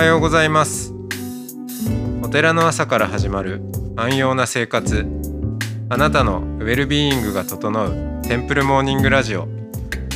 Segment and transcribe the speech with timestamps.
[0.00, 0.94] はようございます。
[2.22, 3.60] お寺の朝から始まる
[3.96, 5.06] 安養な生活。
[5.90, 9.46] あなたのウェルビーイングが整うテンプルモーニングラジオ。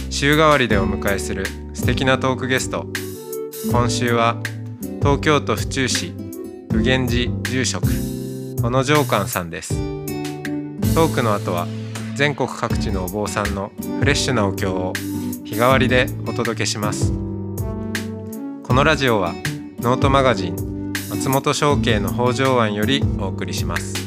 [0.08, 2.86] 週替わりでお迎えする素敵なトークゲスト。
[3.70, 4.38] 今週は
[5.00, 6.14] 東京都府中市
[6.72, 7.86] 普賢寺住職
[8.62, 9.74] 小野城寛さんです。
[10.94, 11.66] トークの後は
[12.14, 14.94] 全国各地のお坊さんのフレッシュなお経を
[15.44, 17.12] 日替わりでお届けします。
[17.12, 19.34] このラジオは
[19.84, 24.03] ノートマガジン松本商家の北条庵よりお送りします。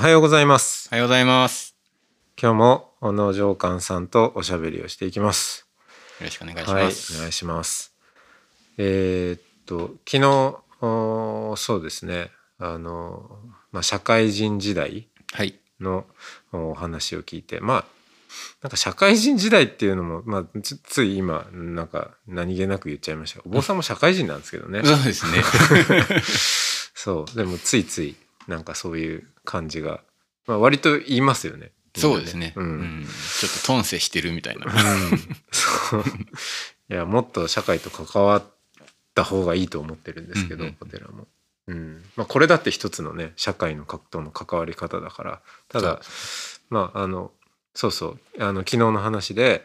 [0.00, 1.76] はようございますおはようございます。
[2.40, 5.66] 今日も小野城寛さんとおしゃべりをしていきます
[6.20, 7.16] よろしくお願いしはいます。
[7.16, 7.92] お願いします
[8.78, 13.38] えーっと昨日そうですねあの、
[13.72, 15.58] まあ、社会人時代はい。
[15.80, 16.04] の
[16.52, 17.84] お話を聞いてまあ
[18.62, 25.42] なんか社会人時代っていうのも、まあ、つつい今なんか何気なく言っちゃいましたお坊さんも社会人なんですけどね そうですね。
[26.94, 28.14] そうでもついつい
[28.50, 30.00] なんかそういう感じが、
[30.46, 31.70] まあ、割と言いますよね。
[31.96, 32.52] そうですね。
[32.56, 33.00] ううん。
[33.02, 33.04] ん。
[33.04, 34.66] ちょっとトンセしてるみたいな。
[35.50, 36.04] そう。
[36.90, 38.44] いやもっと社会と関わっ
[39.14, 40.76] た方がいいと思ってるんですけど、うんうん。
[40.80, 41.26] お寺も。
[41.66, 42.04] うん。
[42.16, 45.40] まあ、これだって一つのね社会の格闘の関わり方だから。
[45.68, 46.00] ただ
[46.68, 47.32] まああの
[47.74, 48.18] そうそう。
[48.38, 49.64] あの昨日の話で、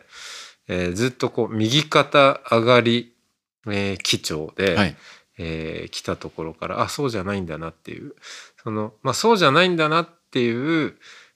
[0.68, 3.14] えーずっとこう右肩上がり、
[3.68, 4.96] えー基調で、はい。
[5.38, 8.16] えー来たところからあそうじゃないんだなっていう
[8.66, 10.96] その、まあ、そうじゃないんだなっていう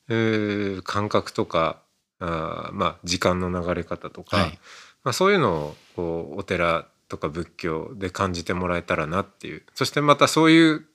[0.10, 1.82] うー感覚とか
[2.20, 4.60] あーまあ時間の流れ方とか、はい。
[5.06, 10.86] まあ、そういうのをこうお寺とか仏教で感じてもらえたらなっていうそしてまたそういう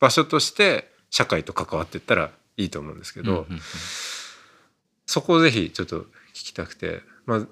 [0.00, 3.60] 場所として社会と関わっていったらいいと思うんですけど、うんうんうん
[5.06, 7.46] そこをぜひちょっと聞きたくて、ま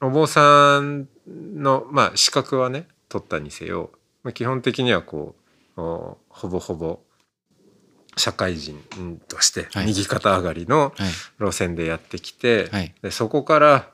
[0.00, 3.90] あ、お坊さんの、まあ、資格はね取ったにせよ、
[4.24, 5.43] まあ、基本的にはこうお
[5.76, 6.18] ほ
[6.48, 7.00] ぼほぼ
[8.16, 8.80] 社会人
[9.28, 11.10] としてはい右肩上がりのはい。
[11.40, 12.94] 路線でやってきて、はい。
[13.02, 13.88] でそこから、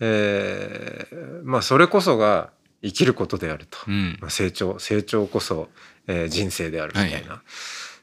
[0.00, 2.50] えーまあそれこそが
[2.82, 4.28] 生きることであると、うんま。
[4.28, 5.68] あ、成長成長こそ、
[6.06, 7.42] えー人生であるみたいな、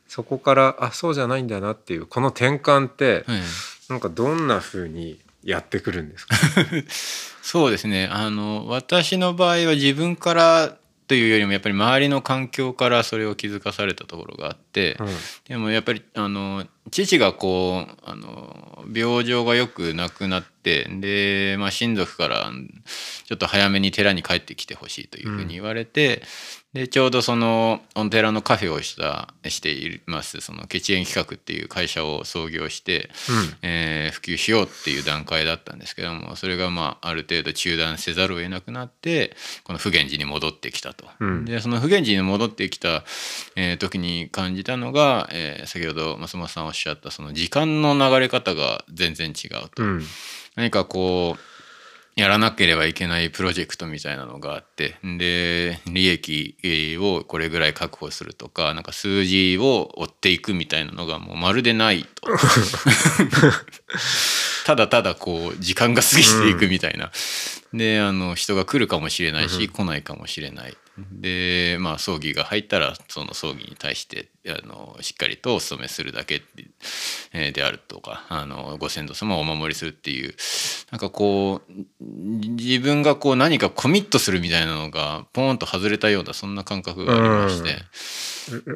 [0.07, 3.41] そこからあそうじゃないんだなっていうこの転換って、はい。
[3.89, 6.35] なんかどんな風にやってくるんですか、
[7.43, 8.09] そうですね。
[8.11, 10.77] あの、私の場合は自分から
[11.07, 15.07] というよりもやっぱり周りの環境からそれを気づかされたところがあって、うん。
[15.47, 22.51] でもやっぱりあの父がこうあの病状がよくなくなってで、まあ、親族から
[23.25, 26.23] ちょっと早めに寺に帰ってきてほしいというふうに言われて、
[26.75, 33.09] でちょうどそのお寺のカフェをしたしていますその血縁企画っていう会社を創業して、
[33.61, 41.07] えー普及しようっていう段階だったんですけどもそれがまあある程度中断せざるを得なくなってこの普賢寺に戻ってきたと。
[41.21, 43.05] うんでその普賢寺に戻ってきた、
[43.55, 49.81] えー時に感じたのが、えー先ほど松本さんおっしゃったその時間の流れ方が全然違うと。
[49.81, 50.03] うん
[50.55, 51.54] 何かこう
[52.15, 62.27] やらなければいけないプロジェクトみたいなのがあってで利益をこれぐらい確保するとかなんか数字を追っていくみたいなのがもうまるでないと。
[64.65, 67.11] ただただこう時間が過ぎていくみたいな、
[67.71, 76.41] であの人が来るかもしれないし、来ないかもしれないでまあ葬儀が入ったらその葬儀に対してあのしっかりとお勤めするだけ
[77.31, 80.33] であるとかあのご先祖様をお守りするっていう
[80.91, 87.75] なんかこう自分がこう何かコミットするみたいなのがポーンと外れたようなそんな感覚がありまして、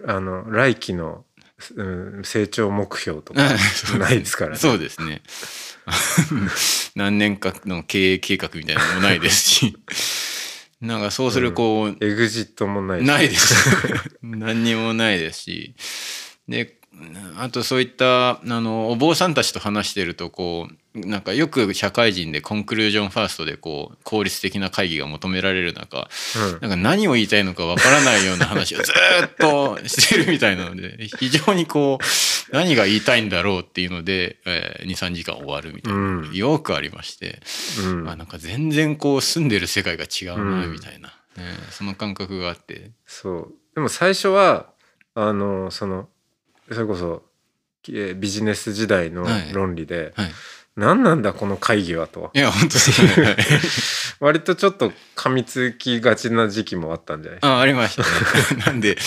[0.08, 1.24] あの来期の、
[1.76, 3.42] うん、成長目標とか
[3.98, 4.58] ないですからね。
[4.58, 5.22] そうですね。
[6.96, 9.78] 何年かの経営計画みたいなのもないですし
[10.82, 14.18] なんかそうするこう、エグジットもないしないです。
[14.24, 15.76] 何にもないですし。
[16.48, 16.79] で、
[17.38, 26.60] あとそういった、あの、お坊さんたちと話してると、こう、なんかよく社会人でコンクルージョンファーストでこう効率的な会議が求められる中うん。
[26.62, 36.34] なんか何を言いたいのかわからないような話をずーっとしてるみたいなので非常にこう何が言いたいんだろうっていうので、えー、23時間終わるみたいな、うん。
[36.34, 37.40] よくありまして、
[37.84, 38.10] うん。
[38.10, 40.72] あなんか全然こう住んでる世界が違うなうん。
[40.72, 41.44] みたいな、ね。
[41.70, 42.92] その感覚があって。
[43.06, 43.54] そう。
[43.76, 44.72] でも最初は
[45.14, 46.10] あのその
[46.72, 47.24] それこそ
[47.90, 49.54] えービジネス時代のはい。
[49.54, 50.32] 論理で、はい。
[50.76, 52.32] 何なんだこの会議はと。
[52.34, 53.38] いや本当ですねはい。
[54.22, 57.40] 割とちょっと噛みつきがちな時期もあったんじゃない？
[57.40, 57.56] ですか。
[57.58, 58.64] あありましたね。
[58.66, 58.98] なんで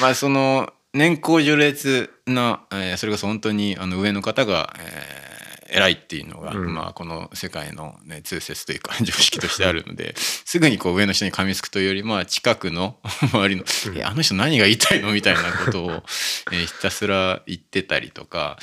[0.00, 5.29] まあその年功序列な、えーそれこそ本当にあの上の方が、えー
[5.70, 10.14] 偉いっていうのが、うんまあこの世界の、ね、通説というか常識としてあるので
[10.44, 12.98] すぐにこう上の人に噛みつくというよりまあ近くの
[13.32, 13.64] 周りの
[13.96, 15.90] 「えあの人何が言いたいの?」みたいなことを、
[16.52, 18.58] えーひたすら言ってたりとか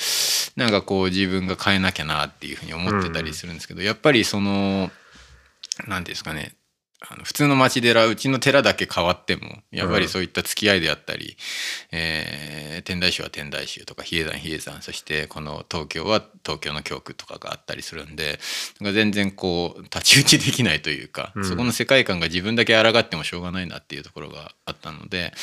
[0.56, 4.92] なんかこう自分が変えなきゃなっていうふうに思ってたりするんですけど、やっぱりその
[5.86, 6.56] 何ていうんですかね
[6.99, 11.38] あの普通の町寺うちの寺だけ変わってもやっぱりそういった付き合いであったり、
[11.91, 18.39] えー天台宗は天台宗とか比叡山比叡山そしてこの東京は東京の教区とかがあったりするんで
[18.79, 21.45] なんか全然こう太刀打ちできないというか、うん。
[21.45, 25.33] そこの世界観が自分だけ抗ってもしょうがないなっていうところがあったので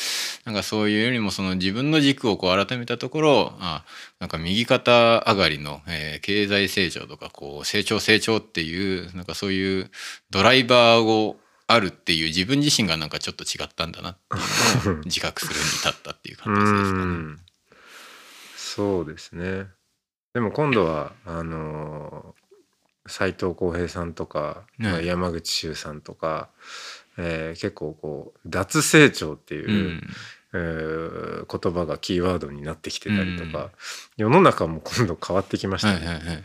[0.45, 3.83] なんかそういうよりもその自分の軸をこう改めたところあ
[4.19, 9.91] なんか右肩上がりの、えー経済成長とかこう成長成長っていうなんかそういう
[10.31, 11.37] ドライバーを
[11.67, 14.37] あるっていう自分自身がなんかちょっと違ったんだなって
[14.87, 17.03] いうのを自覚するに至ったっていうう感じですかね。
[17.05, 17.39] ん
[18.55, 19.67] そうですね
[20.33, 22.35] でも今度はあの
[23.07, 26.49] 斎藤浩平さんとか、ねまあ山口周さんとか、
[27.17, 30.09] えー結構こう脱成長っていう、うん
[30.53, 31.25] えー
[31.59, 33.71] 言葉がキーワードになってきてたりとか、うん
[34.17, 36.05] 世の中も今度変わってきましたね。
[36.05, 36.43] はいはいはいはい。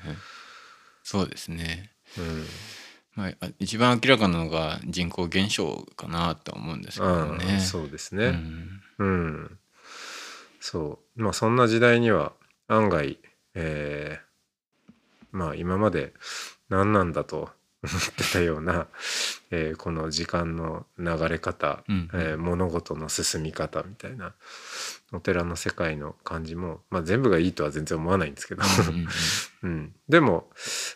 [1.02, 1.90] そうですね。
[2.18, 2.44] うん
[3.14, 7.56] まあ、あ一番明らかなのが人口減少かなと思うんですけどあね。
[7.56, 8.30] あそうですうね。
[8.30, 9.58] んうん、
[10.60, 12.32] そうまあそんな時代には
[12.68, 13.18] 案外、
[13.54, 14.30] えー
[15.32, 16.12] まあ今まで
[16.68, 17.50] 何なんだと思
[17.86, 18.86] ってたような、
[19.50, 22.10] えーこの時間の流れ方、うん。
[22.12, 24.34] えー物事の進み方みたいな
[25.12, 29.08] お寺の世界の感じも、まあ、全部がいいとは全然思わないんですけど、うんうん。
[29.62, 30.50] うん、でも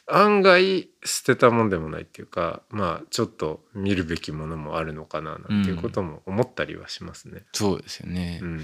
[0.07, 7.45] 案外捨てたもんでもないっていうかまあちょっと見るべきものもあるのかななんていうことも思ったりはしますね。
[7.53, 8.41] そうですよね。
[8.43, 8.63] うん。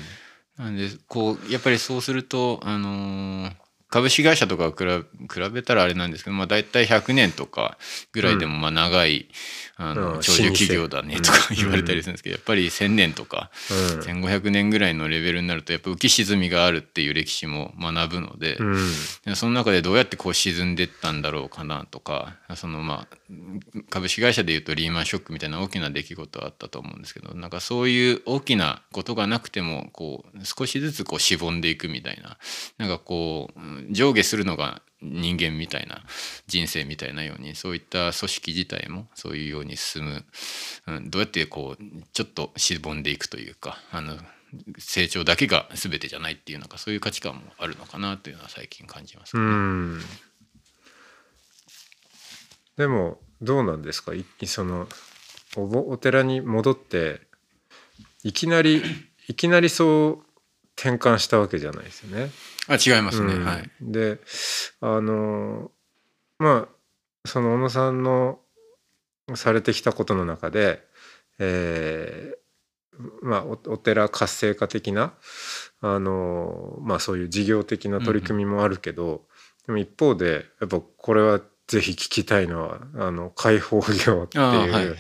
[0.57, 3.53] なんでこうやっぱりそうするとあのー
[3.91, 7.77] 株式会社とかを比べ比べたらあれなんですけど、まあ、大体100年とか
[8.13, 9.29] ぐらいでもまあ長い、
[9.83, 14.01] あのうん長寿企業だねとか言われたりするんですけど、やっぱり1,000年とかうん。
[14.01, 18.77] 1,500年ぐらいのレベルになるとやっぱ浮き沈みがあるっていう歴史も学ぶので、うん。
[19.25, 23.17] でその中でどうやってこう沈んでったんだろうかなとかそのまあ
[23.89, 32.37] 株式会社でいうとリーマンショックみたいな大きな出来事はあったと思うんですけどなんかそういう大きなことがなくてもこう少しずつこうしぼんでいくみたいな
[32.79, 36.03] なんかこううん上下するのが人間みたいな
[36.47, 40.25] 人生みたいなようにそういった組織自体もそういうように進む、
[40.87, 44.17] うん、どうやってこうちょっとしぼんでいくというかあの
[44.79, 50.03] 成長だけが全てじゃないっていうなんかそういう価値観もあるのかなというのは最近感じますね。
[52.77, 54.13] でもどうなんですか？
[54.47, 54.89] その
[55.57, 57.21] おお寺に戻って
[58.23, 58.83] いきなり
[59.29, 60.30] いきなりそう
[60.81, 62.31] 転換したわけじゃないですよね。
[62.69, 63.71] あ違いますね、うんはい。
[63.83, 64.19] で
[64.81, 65.71] あの
[66.39, 68.39] まあその小野さんの
[69.35, 70.83] されてきたことの中で、
[71.39, 72.41] えー
[73.23, 75.13] まあ、おお寺活性化的な
[75.83, 79.23] あの、まあ、そういう事業的な取り組みもあるけど、
[79.67, 84.97] でも一方でやっぱこれはぜひ聞きたいのはあの開放業っていう、あはいはい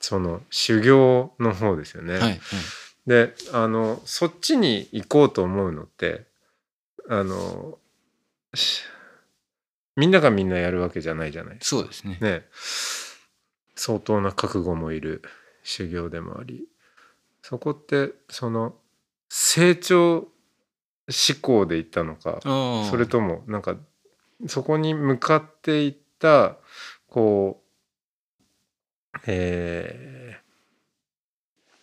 [0.00, 2.14] その修行の方ですよね。
[2.14, 2.40] はいはい
[3.06, 6.26] であのそっちに行こうと思うのって
[7.08, 7.78] あの
[8.54, 8.82] し
[9.96, 11.56] みんながみんなやるわけじゃないじゃない。
[11.60, 12.18] そうですね。
[12.20, 12.42] ね
[13.74, 15.22] 相当な覚悟もいる
[15.62, 16.66] 修行でもあり
[17.42, 18.74] そこってその
[19.28, 20.28] 成長
[21.08, 23.76] 志向で行ったのかあそれともなんか
[24.46, 26.56] そこに向かっていった
[27.08, 27.62] こ
[29.14, 30.45] うえー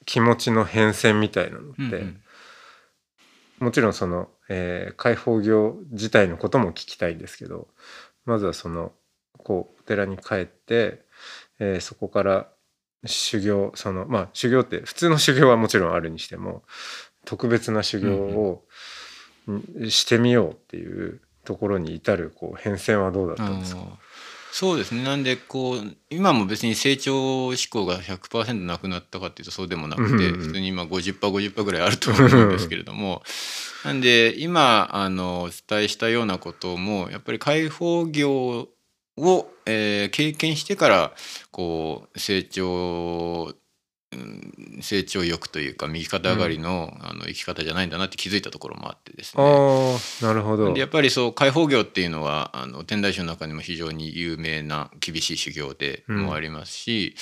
[0.06, 2.22] 気持ちの変遷みたいなのって、うんうん。
[3.60, 7.68] もちろんその、えー開放業自体のことも聞きたいんですけど
[8.26, 8.92] まずはその
[9.38, 11.06] こうお寺に帰って、
[11.60, 12.48] えーそこから
[13.06, 16.64] 修行そのまあ修行って普通の修行はもちろんあるにしても
[17.26, 18.64] 特別な修行を、
[19.50, 23.82] んしてみようっていうところに至るこう変遷はどうだったんですか？
[23.82, 23.90] あー
[24.56, 25.04] そうですね。
[25.04, 33.24] なんでこう今も別に成長志向が100%なくなったかっていうとそうでもなくてうんうん普通に今 50%50% ぐらいあると思うんですけれども
[33.84, 38.68] なんで今あのお伝えしたようなこともやっぱり開放業
[39.18, 41.14] を、えー経験してから
[41.50, 43.56] こう成長うん
[44.82, 49.44] 成長欲というか右肩上がりの,、あの生き方じゃないんだなって気づいたところもあってですね。
[49.44, 50.74] ああなるほど。
[50.74, 57.16] でやっぱりそう開放業っていうのはあの天台宗の中にも非常に有名な厳しい修行でもありますし、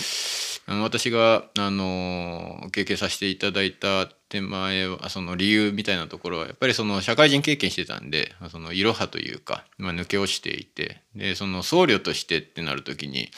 [0.68, 13.30] あの私があの経験させていただいた手前はその理由みたいなところはやっぱりその社会人経験してたんでそのいろはというか、まあ、抜け落ちていてでその僧侶としてってなる時に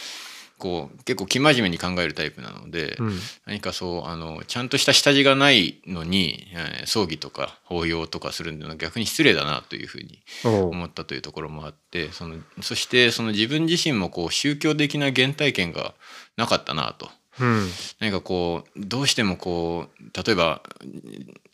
[0.64, 15.94] こう結構生真面目に考えるタイプなので、うん何かそうあのちゃんとした下地がないのに、えー葬儀とか法要とかするのは逆に失礼だなというふうに思ったというところもあってそのそしてその自分自身もこう宗教的な原体験が
[16.38, 17.10] なかったなと。
[17.40, 17.68] うん。
[18.00, 20.62] 何かこうどうしてもこう例えば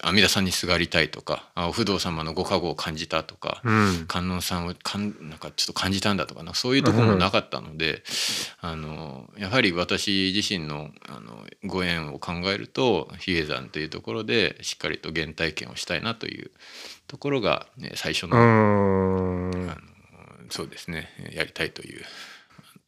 [0.01, 4.05] 阿弥陀さんにすがりたいとかあお不動様のご加護を感じたとか、うん。
[4.07, 8.03] 観音さんをかんなんかちょっと感じたんだとかなそういうところもなかったので、
[8.61, 16.51] あのやはり私自身のあのご縁を考えると比叡山というところでしっかりと原体験をしたいなという
[17.07, 18.41] ところが、ね、最初うの,、あ
[19.49, 19.51] の
[20.49, 22.03] そうですねやりたいという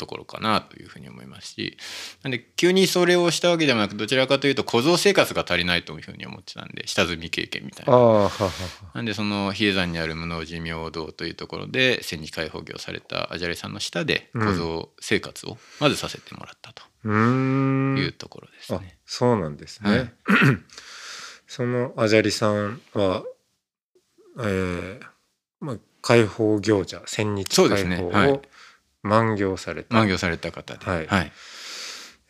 [0.01, 1.77] ところかなというふうに思いますし
[2.24, 8.31] なんで急にそれをしたわけではなくどちらかというと小僧生活が足りないというふうに思ってたんで下積み経験みたいな。
[8.96, 14.48] なんでその比叡山にある無能寺明堂というところで戦時解放業されたアジャレさんの下でうん。
[14.48, 16.81] 小僧生活をまずさせてもらったと。
[17.03, 17.98] うーん。
[18.00, 18.98] いうところですあね。
[19.05, 20.13] そうなんですね、はい。
[21.46, 23.24] そのアジャリさんは
[24.39, 25.01] えー
[25.60, 28.12] まあ解放行者千日そうです解放ね。
[28.12, 28.31] はい。
[28.31, 28.41] を
[29.03, 31.08] 満行された、満行された方で、はい。
[31.08, 31.31] はい、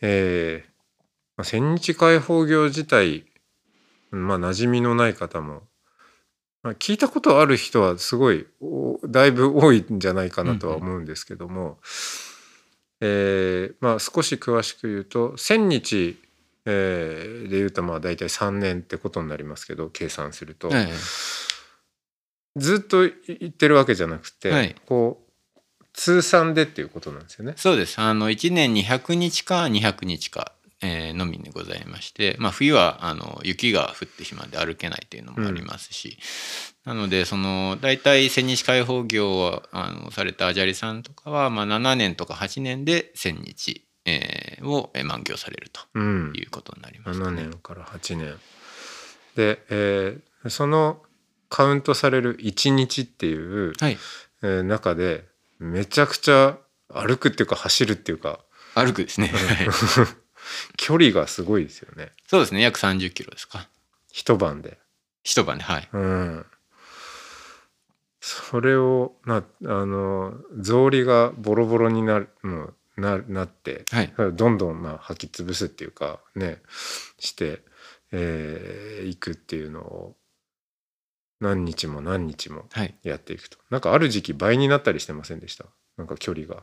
[0.00, 0.72] えー
[1.36, 3.24] まあ、千日解放業自体
[4.10, 5.62] まあ馴染みのない方も、
[6.62, 11.78] まあ、聞いたことある人はすごいおだいぶ多いんじゃないかなとは思うんですけども、
[13.00, 16.18] えーまあ、少し詳しく言うと千日、
[16.66, 20.88] えーで言うとまあ大体3年ってことになりますけど計算すると、はい
[22.56, 24.76] ずっと言ってるわけじゃなくて、はい。
[24.84, 25.31] こう
[25.94, 27.54] 通算でっていうことなんですよね。
[27.56, 28.00] そうです。
[28.00, 36.18] あの1年に100日か200日か、えーのみでございまして、まあ、冬はあの雪が降ってしまうんで歩けないというのもありますし、
[36.84, 46.32] なのでその大体千日解放業をあのされたアジャリさんとかは、まあ、7年とか8年で千日、えーをえー満行されるとうん。
[46.34, 48.34] いうことになります、7年から8年。
[49.36, 51.00] で、えーその
[51.48, 53.98] カウントされる1日っていう、はい。
[54.42, 55.30] えー中で
[55.62, 58.40] めちゃくちゃ歩くっていうか走るっていうか。
[58.74, 60.06] 歩くですね、は い
[60.76, 62.12] 距離がすごいですよね。
[62.26, 62.60] そうですね。
[62.62, 63.68] 約30キロですか。
[64.10, 64.78] 一晩で。
[65.22, 65.88] 一晩ではい。
[65.92, 66.46] うん、
[68.20, 74.12] それをなあの草履がボロボロになるもうななってはい。
[74.32, 76.60] どんどんまあ履き潰すっていうかね
[77.18, 77.58] してい、
[78.12, 80.16] えーいくっていうのを
[81.42, 82.94] 何日も何日もはい。
[83.02, 83.58] やっていくと。
[83.68, 85.66] なんかある時期倍になったりしてませんでした？
[85.98, 86.62] なんか距離が。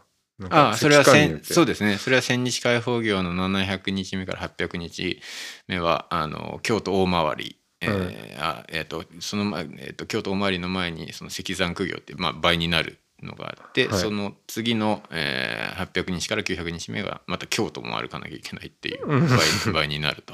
[0.49, 1.97] ああそれは千そうですね。
[1.97, 5.21] それは千日解放業の700日目から800日
[5.67, 5.79] 目。
[5.79, 7.55] はあの京都大回り。
[7.81, 13.99] えーあえー、とその前、えー、と京都大回りの前にその積山苦行って、まあ、倍になるのがあって、はい。
[13.99, 19.27] その次の、えー800日から900日目がまた京都も歩かなきゃいけないっていううん。
[19.27, 20.33] 倍倍 になると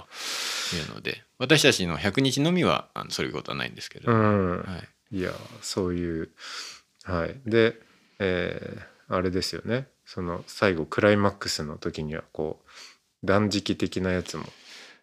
[0.76, 4.62] いうので私たちの100日のみはあのそういうことはないんですけど、うん。
[4.64, 6.30] はい、いやそういう
[7.04, 7.40] はい。
[7.46, 7.80] で、
[8.20, 9.88] えーあれですよね。
[10.06, 14.46] その最後クライマックスの時にはこう断食的なやつも。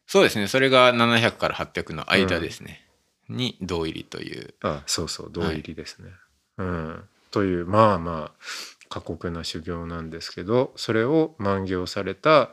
[0.07, 0.49] そうですね。
[0.49, 2.85] それが700から800の間ですね、
[3.29, 4.55] に同入りという。
[4.61, 6.11] あそうそう同入りですね。
[6.59, 8.39] うん、というまあまあ
[8.89, 12.51] 過酷な修行なんですけどそれを満行された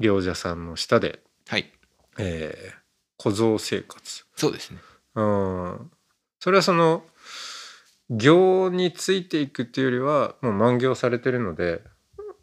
[0.00, 1.72] 行者さんの下で、はい。
[2.18, 2.88] えー
[3.18, 4.24] 小僧生活。
[4.36, 4.78] そうですね。
[5.16, 5.90] うん、
[6.38, 7.02] それはその
[8.08, 11.82] 行についていくっていうよりはもう満行されてるので、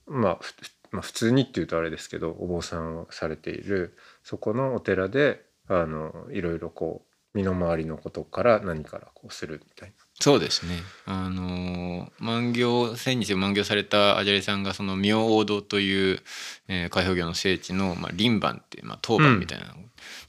[0.06, 0.54] まあ、ふ
[0.92, 10.82] まあ普通にっていうとあれですけどお坊さんをされているそこのお寺であのいろいろこう身の回りのことから何からこうするみたいそうですね。
[11.06, 16.20] あの満行千日で満行されたアジャレさんがその明王堂という、
[16.68, 19.74] えー、開放業の聖地の、まあ、輪番っていう、まあ、当番みたいなの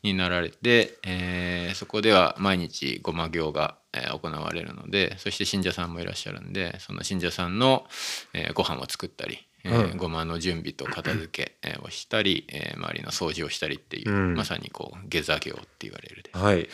[0.02, 7.86] になられて、えーそこでは毎日ごま行が、えー行われるのでそして信者さんもいらっしゃるんでその信者さんの、
[8.32, 9.96] えーご飯を作ったり、えーうん。
[9.96, 14.34] ごまの準備と片付けえーをしたり、えー周りの掃除をしたりっていう、うん。
[14.34, 16.30] まさにこう下座行って言われるで。
[16.32, 16.40] な。
[16.40, 16.68] はい、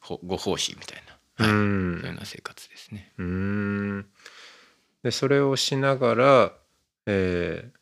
[0.00, 1.09] ほご奉仕みたいな、う
[1.42, 1.52] はい。
[1.52, 1.52] ん。
[1.52, 3.12] そういうような生活ですね。
[3.18, 4.06] うーん。
[5.02, 6.52] でそれをしながら、
[7.06, 7.80] えー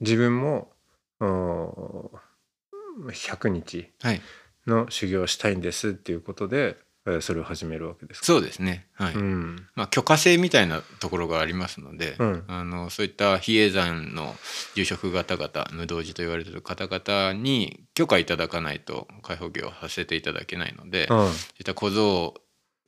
[0.00, 0.70] 自分も
[1.20, 2.10] お
[3.12, 4.20] 100日はい。
[4.66, 6.87] の修行をしたいんですっていうことでえー
[7.20, 8.26] それを始めるわけですか？
[8.26, 8.86] そうですね。
[8.94, 9.66] はい、うん。
[9.74, 12.44] まあ許可制みたいなところがありますので、うん。
[12.48, 14.34] あのそういった比叡山の
[14.74, 21.34] 住職方々無道寺と言われてる方々に許可いただかないと開放業をさせていただけないので、そううんいっ
[21.64, 22.34] た小僧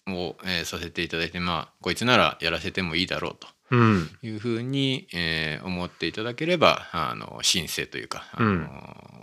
[0.08, 4.10] を、えーさせていただいてまあこいつならやらせてもいいだろうとうん。
[4.22, 8.66] いうふうに、えー思っていただければあの申請というかあの、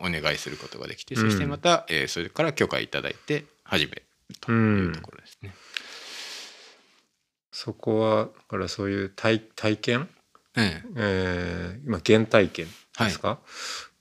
[0.01, 4.04] お願いすることができてそしてまた、えーそれから許可いただいて始める
[4.42, 5.54] というところですね。
[7.52, 10.10] そこはだからそういう体体験、
[10.56, 10.84] ええ。
[10.96, 12.68] えー、今原体験
[13.00, 13.40] ですか、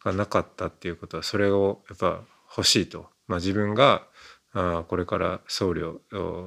[0.04, 2.22] がなかったっていうことはそれをやっぱ
[2.56, 4.06] 欲しいと、まあ、自分が
[4.52, 5.98] あーこれから僧侶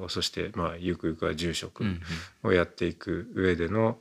[0.04, 2.00] おそしてまあゆくゆくは住職うん
[2.42, 2.50] うん。
[2.50, 3.98] をやっていく上での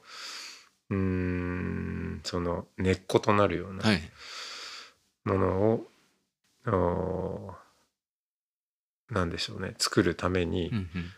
[0.90, 4.02] うーんその根っことなるようなはい。
[5.26, 5.88] ものを、
[6.68, 7.56] お
[9.12, 9.75] なんでしょうね。
[9.78, 11.12] 作るためにうんうん。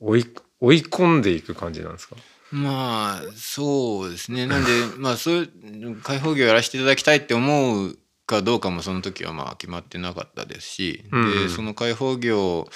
[0.00, 0.26] 追い
[0.60, 2.16] 追い込んでいく感じなんですか？
[2.52, 4.46] まあそうですね。
[4.46, 12.68] なんで まあそういう開放業やらせていただきたいって思うかどうかもその時はまあ決まってなかったですし、うんでその開放業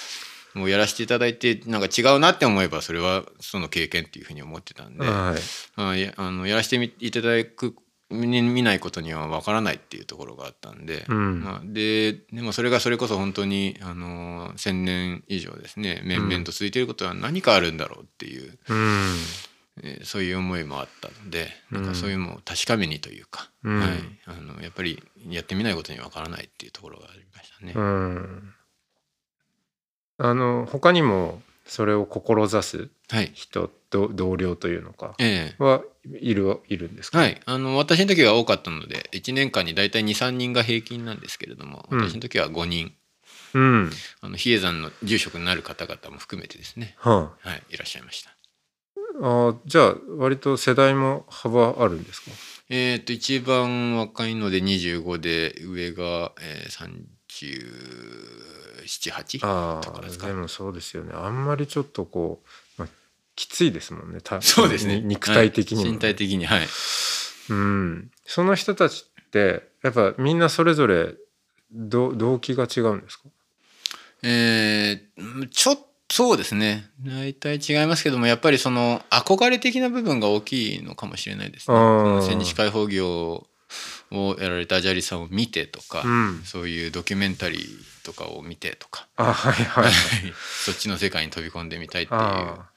[0.55, 5.41] をやらせていただいてなんか違うなって思えばそれはその経験っていうふうに思ってたんで、はい。
[5.75, 7.75] まあ、やあのやらせてみいただく
[8.15, 11.43] 見見ないことにはわからないっていうところがあったんで、うん。
[11.43, 19.15] まあ、ででもそれがそれこそ本当にあの1,000年以上ですね面々と続いていることは何かあるんだろうっていう、うん。
[19.83, 21.89] えーそういう思いもあったのでなんうん。
[21.89, 23.79] かそういうのを確かめにというか、うん。
[23.79, 23.89] はい、
[24.25, 27.73] あのやっぱりやってみないことにはわからないっていうところがありましたね。
[27.75, 28.53] うん。
[30.17, 32.89] あの他にもそれを志す
[33.33, 35.15] 人と同僚というのか
[35.57, 42.93] はいる,、い、いるんですか、はい、あの私の時は多かったので1年間に大体23人が平均なんですけれども私の時は5人、
[43.53, 43.89] うん、
[44.21, 48.31] あの比叡山の住職になる方々も含めてですね、はあ、はい、いらっしゃいました。
[49.21, 52.31] あじゃあ割と世代も幅あるんですか？
[52.69, 58.64] え、ー、と一番若いので25で上が、えー、30。
[58.87, 59.39] 七八？
[59.39, 61.11] とかですかでもそうですよね。
[61.13, 62.41] あんまりちょっとこ
[62.77, 62.87] う、まあ、
[63.35, 64.19] きついですもんね。
[64.41, 65.01] そうですね。
[65.01, 66.67] 肉体的に、はい、身体的にはい。
[67.49, 68.11] うん。
[68.25, 71.13] その人たちってやっぱみんなそれぞれ
[71.71, 73.25] ど動機が違うんですか？
[74.23, 76.91] えー、ちょっとそうですね。
[77.01, 81.77] 大体違いますけどもやっぱりその憧れ的な部分が大きいのかもしれないですね。
[82.21, 83.47] 戦日解放業
[84.15, 86.41] をやられたアジャリさんを見てとか、うん。
[86.43, 89.91] そういうドキュメンタリーとかを見てとか、あはいはい
[90.65, 92.75] そっちの世界に飛び込んでみたいっていう。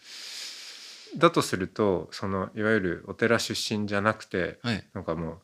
[1.16, 5.38] だとするとそのいわゆるお寺出身じゃなくてはい、なんかもう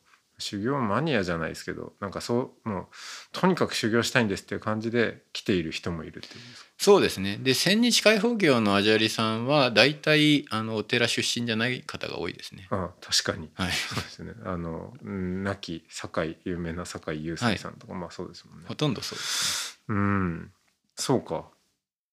[0.45, 2.85] 修行マニアじゃないですけどなんかそうもう
[3.31, 6.41] とにかく修行したいんですっていう感じで来ている人もいるっていう
[6.77, 7.37] そうですね。
[7.41, 12.67] で千日開放業のアジャリさんは大体あのお寺出身じゃない方が多いですね。
[12.69, 13.49] あ確かに。
[13.55, 14.33] はい、そうですね。
[14.45, 18.65] あのうん亡き堺有名な堺雄介さんとか、まあそうですもんね。
[18.67, 20.51] ほとんどそうですうん。
[20.95, 21.45] そうか。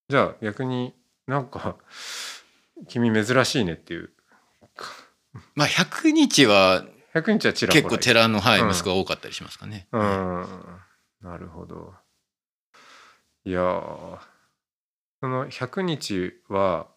[0.08, 0.94] じゃあ逆に
[1.26, 1.76] なんか
[2.88, 4.10] 君珍しいねっていう
[5.34, 5.40] ね。
[5.54, 7.82] まあ100日は100日はちらほら。
[7.82, 9.88] 結構寺の、はいうん息子が多かったりしますかね。
[9.92, 10.46] うん。
[11.22, 11.92] なるほど。
[13.44, 14.18] いやー。
[15.20, 16.88] その100日は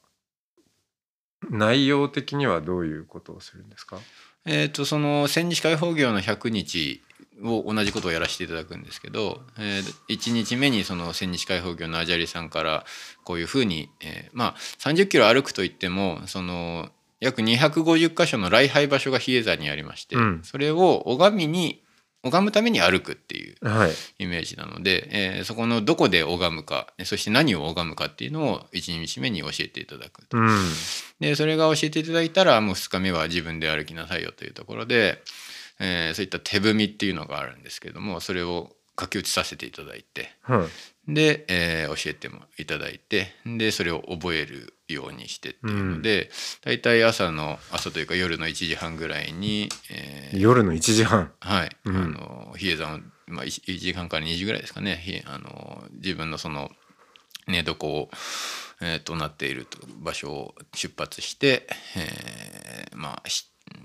[1.50, 3.98] 内容的にはどういうことをするんですか？
[4.48, 7.04] えー、とその千日開放業の100日
[7.44, 12.86] を同じことをやらせていただくんですけど、えー、1日目にその千日開放業のアジャリさんから
[13.24, 16.90] こういうふうに、えーまあ30キロ歩くといってもその
[17.26, 20.42] 約250箇所の礼拝場所が比叡山にありまして、うん。
[20.44, 21.82] それを拝みに
[22.24, 23.92] 拝むために歩くっていうはい。
[24.20, 25.08] イメージなので、
[25.38, 30.50] えーそこのどこで拝むかそして何を拝むかっていうのを1日目に教えていただくうん。
[31.20, 35.22] でそれが教えていただいたらもう2日目は自分で歩きなさいよというところで、
[35.80, 40.66] えーそういった手踏みっていうのがあるんですけどもそれを書き写させていただいては
[41.10, 41.14] い。
[41.14, 46.30] で、えー教えてもいただいてでそれを覚えるようにしてっていうので、
[46.64, 51.32] 大体朝の朝というか夜の1時半ぐらいに、えー夜の1時半。
[51.40, 51.96] はい、うん。
[51.96, 55.02] あの比叡山を、まあ、1, 時間から2時ぐらいですかね。
[55.04, 56.70] ひあの自分のその
[57.48, 58.10] 寝床を、
[58.82, 63.78] えーとなっていると場所を出発して、えーまあしう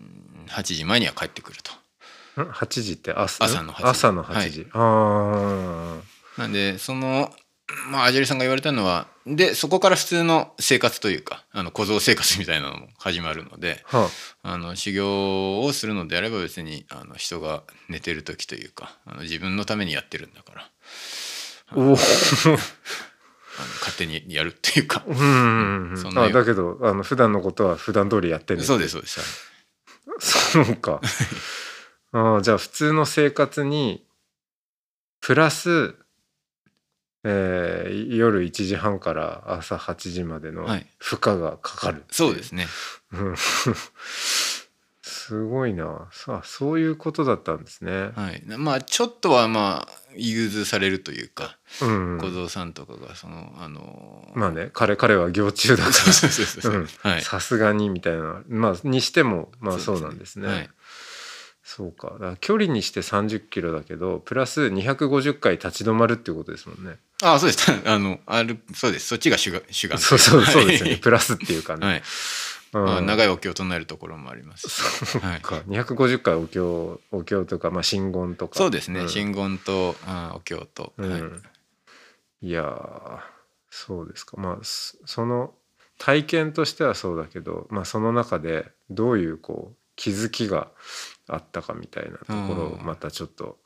[0.43, 2.43] ん8時前には帰ってくると。
[2.43, 3.45] ん？8時って朝？
[3.45, 3.89] 朝の8時。
[3.89, 5.99] 朝の8時、あ
[6.39, 7.33] なんでその
[7.91, 14.09] まあアジェリさんが言われたのはでそこから普通の生活というかあの小僧生活みたいなのも始まるのでは
[14.43, 14.57] あ。
[14.57, 20.71] の修行をするのであれば別にあの人が寝てる時というかあの自分のためにやってるんだから。
[21.69, 21.97] あ、おお。
[23.59, 28.63] あの勝手にやるっていうかうんうんあだけどあの普段のことは普段通りやってる。
[28.63, 29.21] そうですそうです
[30.21, 31.01] そうか。
[32.13, 34.05] ああじゃあ普通の生活に
[35.21, 35.95] プラス、
[37.25, 40.87] えー夜1時半から朝8時までのはい。
[40.99, 42.67] 負荷がかかる、そうですね。
[43.13, 43.35] うん。
[45.03, 46.09] すごいな。
[46.13, 48.11] さあそういうことだったんですね。
[48.17, 48.43] はい。
[48.57, 57.21] まあちょっとはまあ融通されるというかうん小僧さんとかがそのあのまあね彼彼は行中だから。
[57.21, 58.43] さすがにみたいな。
[58.49, 60.71] まあにしてもまあそうなんですね。
[61.71, 62.37] はいそうか。
[62.41, 66.97] 距離にして30キロだけどプラス250回立ち止まるっていうことですもんね。
[67.23, 67.71] あそうです。
[67.87, 69.07] あのあるそうです。
[69.07, 69.63] そっちが主眼。
[69.71, 70.93] 主眼そうそうそうですよね。
[70.95, 71.01] はい。
[71.01, 71.87] プラスっていうかね。
[71.87, 72.03] はい、
[72.73, 72.85] うん。
[72.87, 74.69] まあ、長いお経を唱えるところもあります。
[74.69, 74.73] し
[75.07, 75.41] そうはい。
[75.41, 78.59] か250回お経お経とかまあ真言とか。
[78.59, 79.09] そうですね、ん。
[79.09, 81.13] 真言とあお経と、うん。
[81.13, 81.23] はい。
[82.49, 83.19] いやー
[83.71, 84.37] そうですか。
[84.39, 85.55] まあそその
[85.99, 90.69] 体験としてはそうだけど、まあ、その中でどういうこう気づきが
[91.31, 92.85] あったかみたいなところをうん。
[92.85, 93.59] またちょっと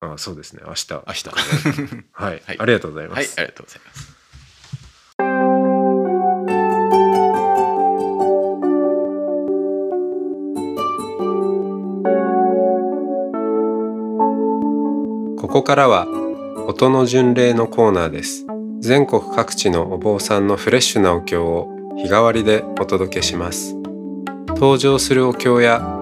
[0.00, 0.62] あそうですね。
[0.66, 0.92] 明日。
[0.92, 1.28] 明日。
[2.12, 2.56] はい、はい。
[2.58, 4.22] ありがとうございまはいす、ありがとうございます。
[15.38, 16.06] ここからは
[16.66, 18.46] 音の巡礼のコーナーです。
[18.80, 23.76] 全国各地のお坊さんのフレッシュなお経を日替わりでお届けします。
[24.48, 26.01] 登場するお経や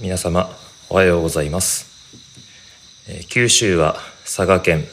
[0.00, 0.48] 皆様
[0.88, 1.86] おはようございます、
[3.30, 4.84] 九州は佐賀県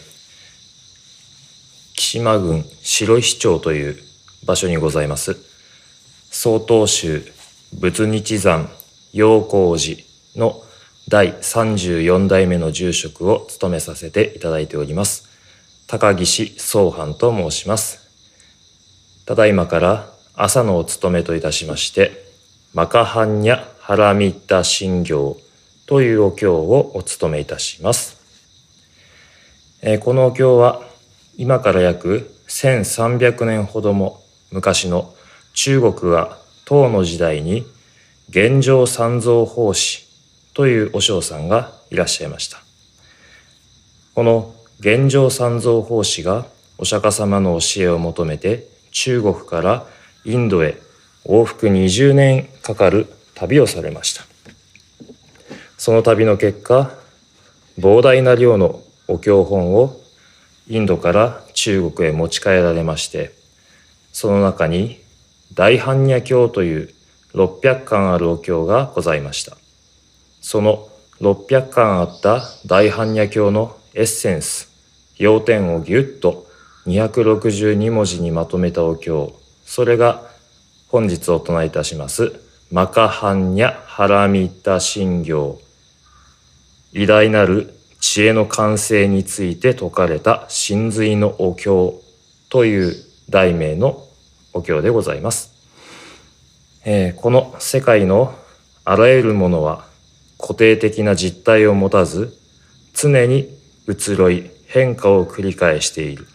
[1.93, 3.97] 木島郡白石町という
[4.47, 5.37] 場所にございます。
[6.31, 7.21] 曹洞宗
[7.79, 8.67] 仏日山
[9.13, 10.01] 陽光寺
[10.35, 10.59] の
[11.07, 15.29] 第34代目の住職を務めさせていただいております
[15.85, 18.09] 高岸宗藩と申します。
[19.27, 22.25] ただいまから朝のお勤めといたしまして
[22.73, 25.37] マカハンニャハラミッタ信行
[25.85, 28.17] というお経をお務めいたします。
[29.83, 30.81] えこのお経は
[31.37, 35.13] 今から約1300年ほども昔の
[35.53, 37.63] 中国が唐の時代に
[38.31, 40.07] 玄奘三蔵法師
[40.55, 42.57] というお嬢さんがいらっしゃいました。
[44.15, 46.47] この玄奘三蔵法師が
[46.79, 49.85] お釈迦様の教えを求めて中国から
[50.23, 50.81] インドへ
[51.27, 54.23] 往復20年かかる旅をされました。
[55.77, 56.91] その旅の結果
[57.77, 59.99] 膨大な量のお経本を
[60.67, 63.33] インドから中国へ持ち帰られまして
[64.11, 64.99] その中に
[65.53, 66.93] 大般若経という
[67.33, 69.57] 600巻あるお経がございました。
[70.41, 70.87] その
[71.21, 74.69] 600巻あった大般若経のエッセンス
[75.17, 76.45] 要点をぎゅっと
[76.87, 79.33] 262文字にまとめたお経
[79.65, 80.21] それが
[80.89, 85.60] 本日お唱えいたしますマカハンニャハラミタ信行
[86.93, 92.01] 偉大なる知恵の完成について説かれた真髄のお経
[92.49, 92.95] という
[93.30, 94.04] 題名の
[94.54, 95.54] お経でございます、
[96.86, 98.34] えーこの世界の
[98.84, 99.86] あらゆるものは
[100.39, 102.36] 固定的な実体を持たず
[102.93, 103.49] 常に
[103.88, 106.28] 移ろい変化を繰り返している。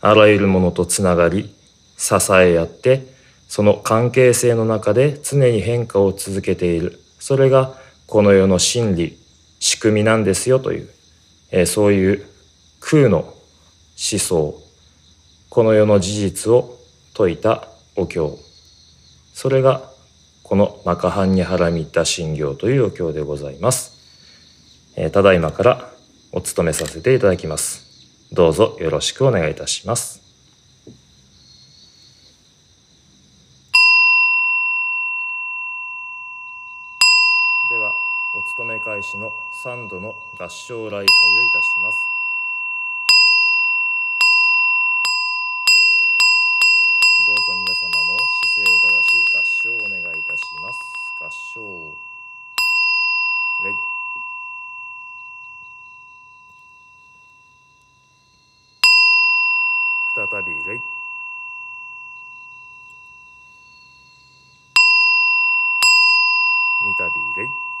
[0.00, 1.54] あらゆるものとつながり
[1.96, 3.11] 支え合って
[3.52, 6.98] その関係性の中で常に変化を続けている。
[7.18, 7.74] それが
[8.06, 9.18] この世の真理
[9.60, 10.88] 仕組みなんですよという、
[11.50, 12.26] えーそういう
[12.80, 13.34] 空の思
[14.18, 14.54] 想
[15.50, 16.78] この世の事実を
[17.14, 18.38] 説いたお経。
[19.34, 19.82] それが
[20.42, 25.92] このマカハンニハラミッタ信行というお経でございます、えーただいまから
[26.32, 27.82] お務めさせていただきます。
[28.32, 30.22] どうぞよろしくお願いいたします
[37.72, 37.94] では
[38.34, 41.06] お勤め開始の3度の合唱礼拝をい
[41.52, 42.10] たします
[47.24, 48.18] どうぞ皆様も
[48.56, 51.60] 姿勢を正し合唱をお願いいたします合唱
[53.62, 53.72] 礼
[60.14, 60.82] 再び礼
[66.98, 67.72] 三度礼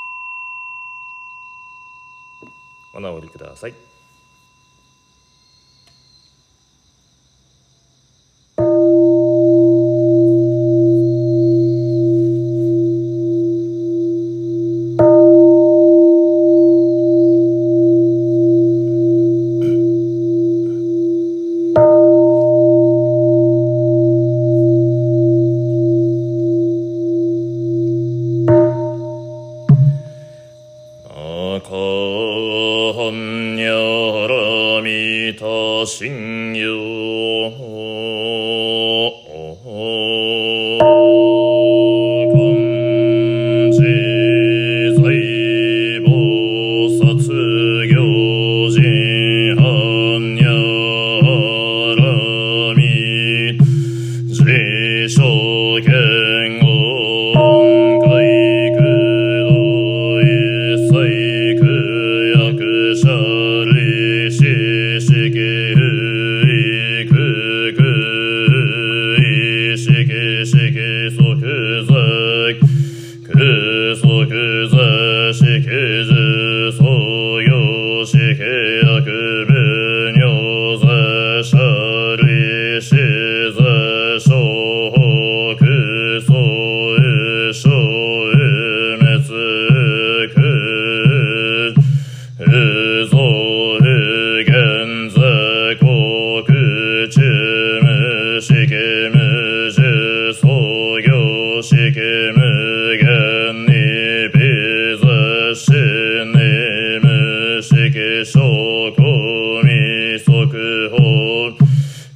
[2.94, 3.91] お直りください。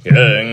[0.07, 0.46] Yeah.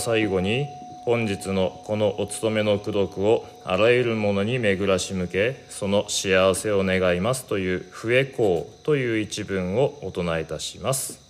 [0.00, 0.66] は最後に
[1.04, 11.20] 本日のこのお勤めの功徳をあらゆるものに巡らし向けその幸せを願いますという「笛公」という一文をお唱えいたします。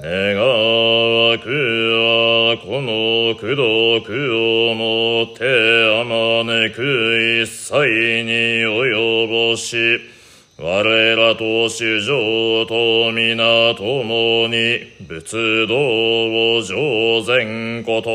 [0.00, 3.56] 願わくはこの功
[4.00, 4.10] 徳
[4.70, 8.30] をもてあまねく一切に
[8.64, 10.00] 及ぼし
[10.60, 10.82] 我
[11.14, 18.08] らと主上と皆ともに仏道を上善こと。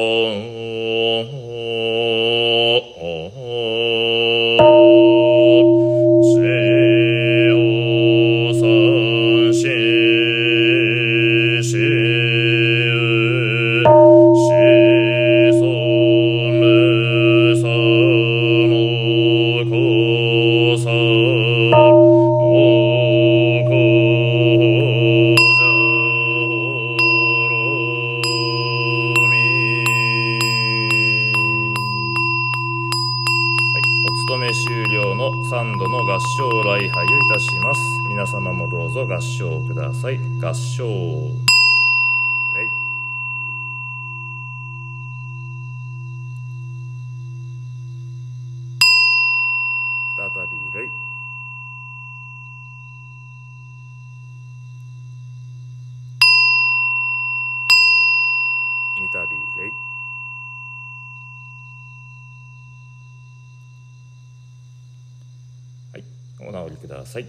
[67.14, 67.28] さい。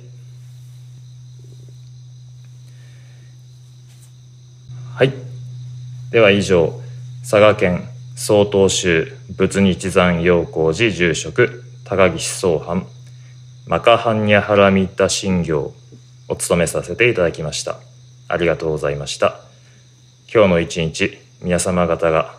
[4.95, 5.13] はい。
[6.11, 6.81] では以上、
[7.21, 12.87] 佐賀県曹洞宗仏日山陽光寺住職高岸総藩
[13.67, 15.75] マカハンニャハラミッタ信行
[16.29, 17.79] を務めさせていただきました。
[18.29, 19.41] ありがとうございました。
[20.33, 22.35] 今日の一日、皆様方が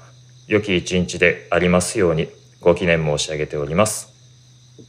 [0.47, 2.27] 良き一日でありますように
[2.61, 4.09] ご記念申し上げております。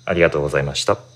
[0.07, 1.16] ありがとうございました。